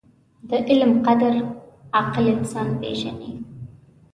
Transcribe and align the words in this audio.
•د 0.49 0.51
علم 0.69 0.91
قدر، 1.05 1.33
عاقل 1.95 2.25
انسان 2.35 2.67
پېژني. 2.79 3.31